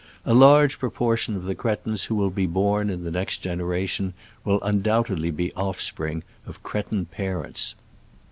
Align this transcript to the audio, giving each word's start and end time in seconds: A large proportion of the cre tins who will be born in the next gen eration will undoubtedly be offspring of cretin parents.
A 0.25 0.33
large 0.33 0.79
proportion 0.79 1.35
of 1.35 1.43
the 1.43 1.53
cre 1.53 1.73
tins 1.75 2.05
who 2.05 2.15
will 2.15 2.31
be 2.31 2.47
born 2.47 2.89
in 2.89 3.03
the 3.03 3.11
next 3.11 3.37
gen 3.37 3.59
eration 3.59 4.13
will 4.43 4.59
undoubtedly 4.63 5.29
be 5.29 5.53
offspring 5.53 6.23
of 6.47 6.63
cretin 6.63 7.05
parents. 7.05 7.75